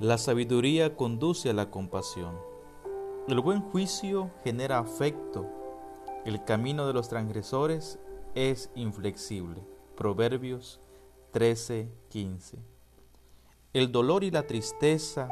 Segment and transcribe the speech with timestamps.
[0.00, 2.36] La sabiduría conduce a la compasión.
[3.28, 5.46] El buen juicio genera afecto.
[6.24, 8.00] El camino de los transgresores
[8.34, 9.62] es inflexible.
[9.94, 10.80] Proverbios
[11.32, 12.58] 13:15.
[13.72, 15.28] El dolor y la tristeza,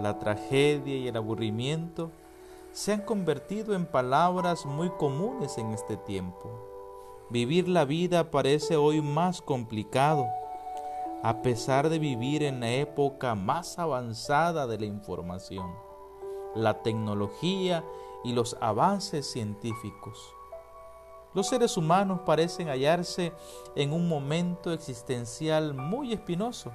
[0.00, 2.10] la tragedia y el aburrimiento
[2.72, 6.48] se han convertido en palabras muy comunes en este tiempo.
[7.28, 10.26] Vivir la vida parece hoy más complicado
[11.22, 15.70] a pesar de vivir en la época más avanzada de la información,
[16.54, 17.84] la tecnología
[18.24, 20.34] y los avances científicos.
[21.34, 23.32] Los seres humanos parecen hallarse
[23.74, 26.72] en un momento existencial muy espinoso.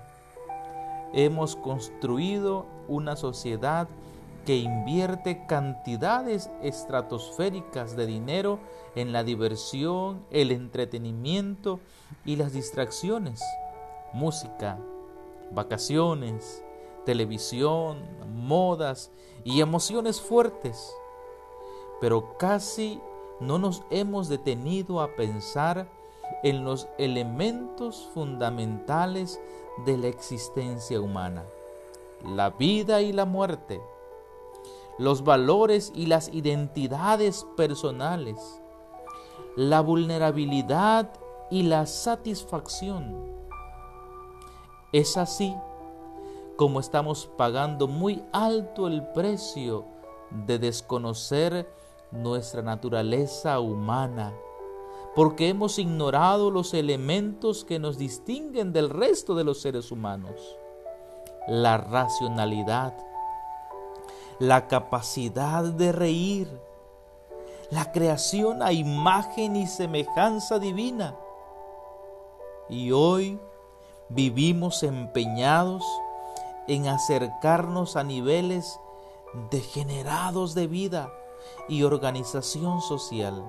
[1.13, 3.87] Hemos construido una sociedad
[4.45, 8.59] que invierte cantidades estratosféricas de dinero
[8.95, 11.79] en la diversión, el entretenimiento
[12.25, 13.41] y las distracciones
[14.13, 14.77] música,
[15.51, 16.63] vacaciones,
[17.05, 17.99] televisión,
[18.33, 19.11] modas
[19.43, 20.93] y emociones fuertes.
[21.99, 22.99] Pero casi
[23.39, 25.89] no nos hemos detenido a pensar
[26.43, 29.39] en los elementos fundamentales
[29.85, 31.43] de la existencia humana,
[32.23, 33.81] la vida y la muerte,
[34.97, 38.61] los valores y las identidades personales,
[39.55, 41.11] la vulnerabilidad
[41.49, 43.40] y la satisfacción
[44.91, 45.55] es así
[46.57, 49.85] como estamos pagando muy alto el precio
[50.45, 51.67] de desconocer
[52.11, 54.33] nuestra naturaleza humana,
[55.15, 60.35] porque hemos ignorado los elementos que nos distinguen del resto de los seres humanos.
[61.47, 62.93] La racionalidad,
[64.39, 66.47] la capacidad de reír,
[67.71, 71.15] la creación a imagen y semejanza divina.
[72.69, 73.39] Y hoy
[74.13, 75.83] vivimos empeñados
[76.67, 78.79] en acercarnos a niveles
[79.49, 81.11] degenerados de vida
[81.69, 83.43] y organización social,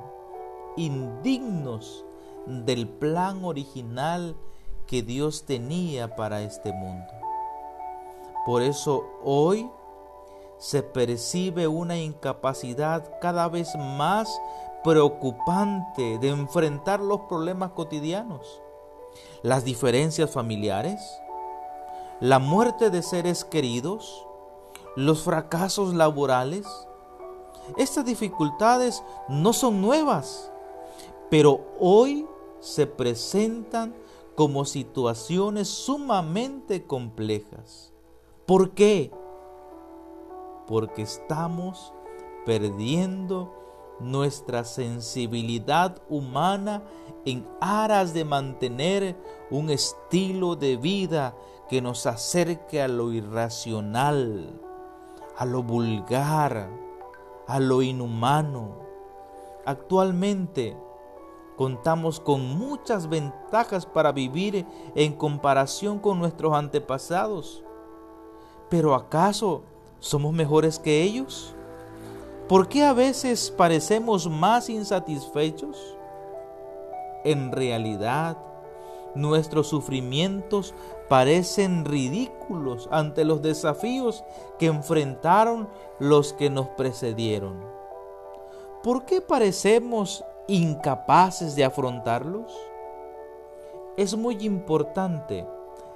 [0.76, 2.04] indignos
[2.46, 4.36] del plan original
[4.86, 7.12] que Dios tenía para este mundo.
[8.46, 9.68] Por eso hoy
[10.58, 14.40] se percibe una incapacidad cada vez más
[14.84, 18.62] preocupante de enfrentar los problemas cotidianos
[19.42, 21.00] las diferencias familiares,
[22.20, 24.26] la muerte de seres queridos,
[24.96, 26.66] los fracasos laborales.
[27.76, 30.52] Estas dificultades no son nuevas,
[31.30, 32.26] pero hoy
[32.60, 33.94] se presentan
[34.34, 37.92] como situaciones sumamente complejas.
[38.46, 39.12] ¿Por qué?
[40.66, 41.92] Porque estamos
[42.44, 43.61] perdiendo
[44.00, 46.82] nuestra sensibilidad humana
[47.25, 49.16] en aras de mantener
[49.50, 51.34] un estilo de vida
[51.69, 54.60] que nos acerque a lo irracional,
[55.36, 56.69] a lo vulgar,
[57.47, 58.76] a lo inhumano.
[59.64, 60.76] Actualmente
[61.56, 67.62] contamos con muchas ventajas para vivir en comparación con nuestros antepasados.
[68.69, 69.62] Pero ¿acaso
[70.00, 71.54] somos mejores que ellos?
[72.52, 75.96] ¿Por qué a veces parecemos más insatisfechos?
[77.24, 78.36] En realidad,
[79.14, 80.74] nuestros sufrimientos
[81.08, 84.22] parecen ridículos ante los desafíos
[84.58, 85.66] que enfrentaron
[85.98, 87.58] los que nos precedieron.
[88.82, 92.52] ¿Por qué parecemos incapaces de afrontarlos?
[93.96, 95.46] Es muy importante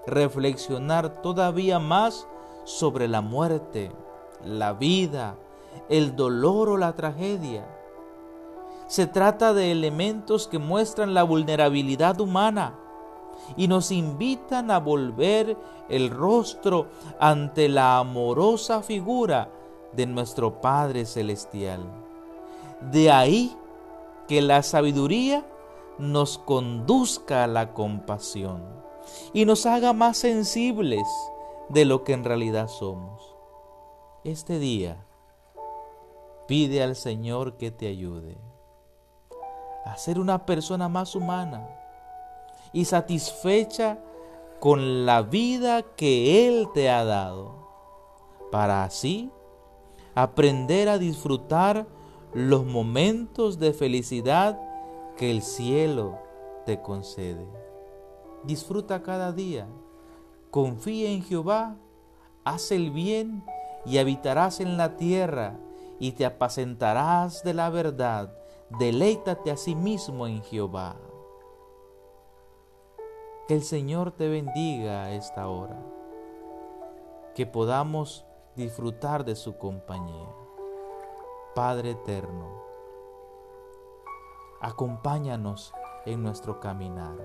[0.07, 2.27] reflexionar todavía más
[2.65, 3.93] sobre la muerte,
[4.43, 5.37] la vida,
[5.89, 7.67] el dolor o la tragedia.
[8.87, 12.79] Se trata de elementos que muestran la vulnerabilidad humana
[13.57, 15.57] y nos invitan a volver
[15.89, 16.87] el rostro
[17.19, 19.51] ante la amorosa figura
[19.93, 21.81] de nuestro Padre Celestial.
[22.81, 23.57] De ahí
[24.29, 25.47] que la sabiduría
[25.99, 28.63] nos conduzca a la compasión
[29.33, 31.07] y nos haga más sensibles
[31.69, 33.35] de lo que en realidad somos.
[34.25, 35.07] Este día
[36.47, 38.39] Pide al Señor que te ayude
[39.85, 41.69] a ser una persona más humana
[42.73, 43.99] y satisfecha
[44.61, 47.69] con la vida que Él te ha dado,
[48.51, 49.31] para así
[50.15, 51.87] aprender a disfrutar
[52.33, 54.61] los momentos de felicidad
[55.17, 56.19] que el cielo
[56.65, 57.47] te concede.
[58.45, 59.67] Disfruta cada día,
[60.51, 61.77] confía en Jehová,
[62.45, 63.45] haz el bien
[63.85, 65.59] y habitarás en la tierra
[65.99, 68.33] y te apacentarás de la verdad.
[68.79, 70.97] Deleítate a sí mismo en Jehová.
[73.49, 75.79] Que el Señor te bendiga a esta hora.
[77.37, 78.25] que podamos
[78.57, 80.27] disfrutar de su compañía.
[81.55, 82.63] Padre eterno,
[84.61, 85.75] acompáñanos
[86.07, 87.17] en nuestro caminar,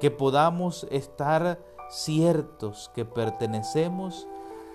[0.00, 1.58] que podamos estar
[1.88, 4.28] ciertos que pertenecemos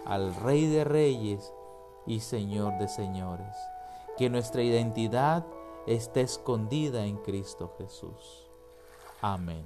[0.05, 1.53] al Rey de Reyes
[2.05, 3.55] y Señor de Señores,
[4.17, 5.45] que nuestra identidad
[5.87, 8.49] esté escondida en Cristo Jesús.
[9.21, 9.65] Amén.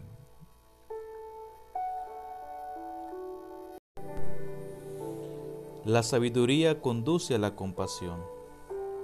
[5.85, 8.23] La sabiduría conduce a la compasión.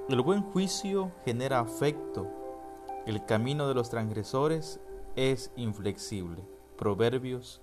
[0.08, 2.28] El buen juicio genera afecto.
[3.08, 4.80] El camino de los transgresores
[5.16, 6.44] es inflexible.
[6.78, 7.62] Proverbios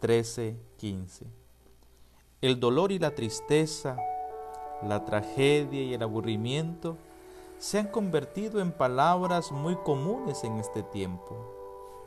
[0.00, 1.26] 13:15.
[2.40, 3.96] El dolor y la tristeza,
[4.86, 6.96] la tragedia y el aburrimiento
[7.58, 11.36] se han convertido en palabras muy comunes en este tiempo.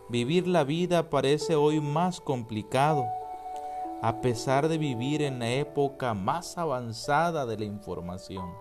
[0.10, 3.06] Vivir la vida parece hoy más complicado
[4.02, 8.54] a pesar de vivir en la época más avanzada de la información,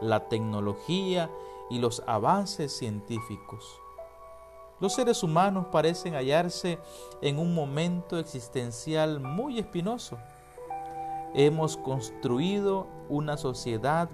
[0.00, 1.30] la tecnología
[1.68, 3.78] y los avances científicos.
[4.80, 6.78] Los seres humanos parecen hallarse
[7.20, 10.18] en un momento existencial muy espinoso.
[11.34, 14.08] Hemos construido una sociedad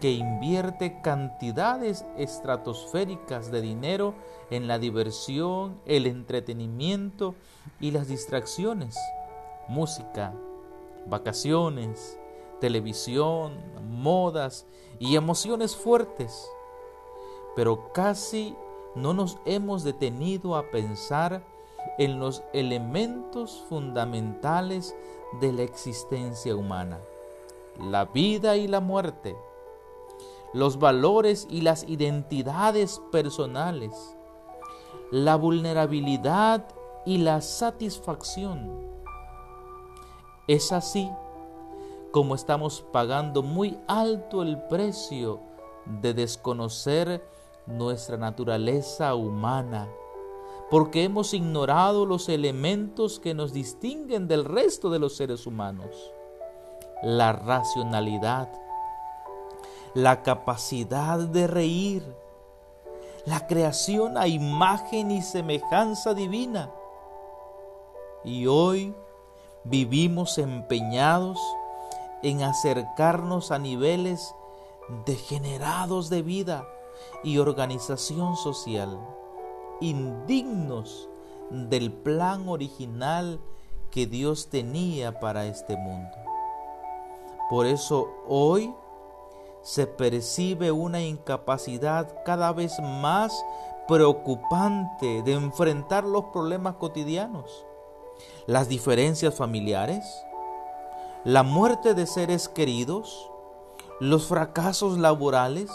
[0.00, 4.14] que invierte cantidades estratosféricas de dinero
[4.50, 7.34] en la diversión, el entretenimiento
[7.80, 8.96] y las distracciones
[9.68, 10.32] música,
[11.06, 12.18] vacaciones,
[12.60, 13.58] televisión,
[13.90, 14.66] modas
[14.98, 16.48] y emociones fuertes.
[17.54, 18.54] Pero casi
[18.94, 21.44] no nos hemos detenido a pensar
[21.98, 24.94] en los elementos fundamentales
[25.40, 26.98] de la existencia humana,
[27.78, 29.36] la vida y la muerte,
[30.52, 34.16] los valores y las identidades personales,
[35.10, 36.66] la vulnerabilidad
[37.04, 38.70] y la satisfacción.
[40.48, 41.10] Es así
[42.12, 45.40] como estamos pagando muy alto el precio
[45.84, 47.22] de desconocer
[47.66, 49.88] nuestra naturaleza humana,
[50.70, 55.94] porque hemos ignorado los elementos que nos distinguen del resto de los seres humanos.
[57.02, 58.48] La racionalidad,
[59.94, 62.02] la capacidad de reír,
[63.26, 66.70] la creación a imagen y semejanza divina.
[68.24, 68.94] Y hoy
[69.64, 71.38] vivimos empeñados
[72.22, 74.34] en acercarnos a niveles
[75.04, 76.66] degenerados de vida
[77.22, 78.98] y organización social,
[79.80, 81.08] indignos
[81.50, 83.40] del plan original
[83.90, 86.16] que Dios tenía para este mundo.
[87.48, 88.72] Por eso hoy
[89.62, 93.44] se percibe una incapacidad cada vez más
[93.88, 97.66] preocupante de enfrentar los problemas cotidianos
[98.46, 100.24] las diferencias familiares,
[101.24, 103.30] la muerte de seres queridos,
[104.00, 105.70] los fracasos laborales.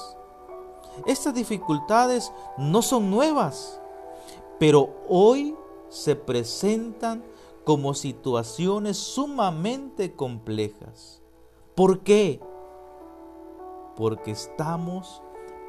[1.05, 3.80] Estas dificultades no son nuevas,
[4.61, 5.55] pero hoy
[5.89, 7.23] se presentan
[7.63, 11.23] como situaciones sumamente complejas.
[11.73, 12.39] ¿Por qué?
[13.95, 15.23] Porque estamos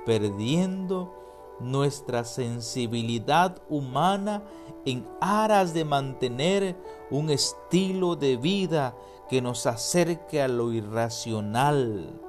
[0.05, 1.11] perdiendo
[1.59, 4.43] nuestra sensibilidad humana
[4.85, 6.77] en aras de mantener
[7.11, 8.95] un estilo de vida
[9.31, 12.21] que nos acerque a lo irracional,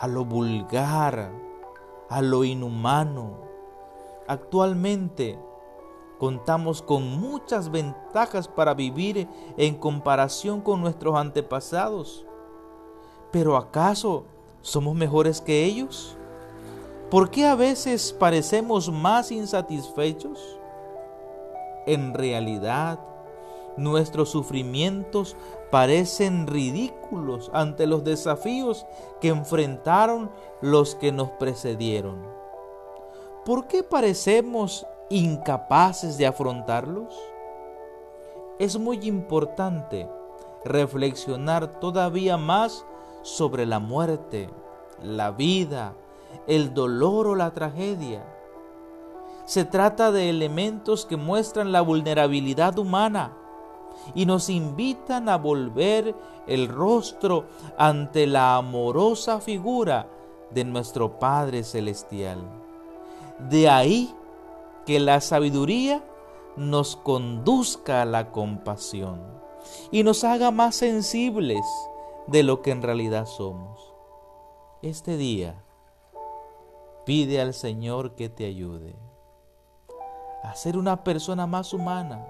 [0.00, 1.30] a lo vulgar,
[2.08, 3.38] a lo inhumano.
[4.26, 5.38] Actualmente
[6.24, 9.28] contamos con muchas ventajas para vivir
[9.58, 12.24] en comparación con nuestros antepasados.
[13.30, 14.24] Pero ¿acaso
[14.62, 16.16] somos mejores que ellos?
[17.10, 20.58] ¿Por qué a veces parecemos más insatisfechos?
[21.84, 22.98] En realidad,
[23.76, 25.36] nuestros sufrimientos
[25.70, 28.86] parecen ridículos ante los desafíos
[29.20, 30.30] que enfrentaron
[30.62, 32.16] los que nos precedieron.
[33.44, 34.86] ¿Por qué parecemos
[35.18, 37.14] incapaces de afrontarlos?
[38.58, 40.08] Es muy importante
[40.64, 42.84] reflexionar todavía más
[43.22, 44.50] sobre la muerte,
[45.02, 45.94] la vida,
[46.46, 48.24] el dolor o la tragedia.
[49.44, 53.36] Se trata de elementos que muestran la vulnerabilidad humana
[54.14, 56.14] y nos invitan a volver
[56.46, 57.44] el rostro
[57.78, 60.08] ante la amorosa figura
[60.50, 62.38] de nuestro Padre Celestial.
[63.38, 64.14] De ahí
[64.86, 66.04] que la sabiduría
[66.56, 69.22] nos conduzca a la compasión
[69.90, 71.64] y nos haga más sensibles
[72.26, 73.92] de lo que en realidad somos.
[74.82, 75.64] Este día
[77.04, 78.96] Pide al Señor que te ayude
[80.42, 82.26] a ser una persona más humana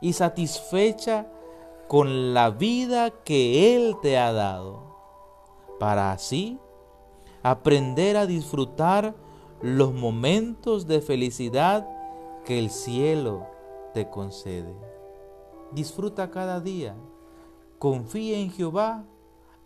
[0.00, 1.26] y satisfecha
[1.88, 4.96] con la vida que Él te ha dado,
[5.80, 6.58] para así
[7.42, 9.14] aprender a disfrutar
[9.60, 11.88] los momentos de felicidad
[12.44, 13.46] que el cielo
[13.94, 14.74] te concede.
[15.72, 16.94] Disfruta cada día,
[17.78, 19.04] confía en Jehová,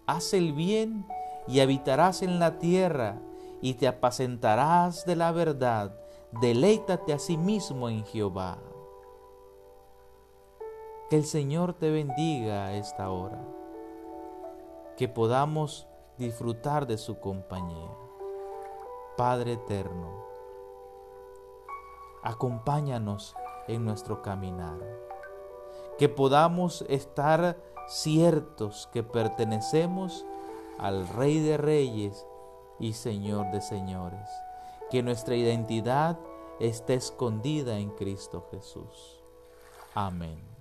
[0.06, 1.06] haz el bien
[1.46, 3.20] y habitarás en la tierra
[3.60, 5.94] y te apacentarás de la verdad.
[6.40, 8.58] Deleítate a sí mismo en Jehová.
[11.10, 13.42] Que el Señor te bendiga a esta hora.
[14.96, 15.86] Que podamos
[16.18, 18.07] disfrutar de su compañía.
[19.18, 20.24] Padre eterno,
[22.22, 23.34] acompáñanos
[23.66, 24.78] en nuestro caminar.
[25.98, 30.24] Que podamos estar ciertos que pertenecemos
[30.78, 32.24] al Rey de Reyes
[32.78, 34.30] y Señor de Señores.
[34.88, 36.16] Que nuestra identidad
[36.60, 39.20] esté escondida en Cristo Jesús.
[39.96, 40.57] Amén.